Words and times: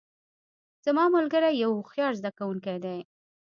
زما 0.85 1.05
ملګری 1.15 1.51
یو 1.63 1.71
هوښیار 1.77 2.13
زده 2.19 2.31
کوونکی 2.37 2.77
ده 2.83 2.93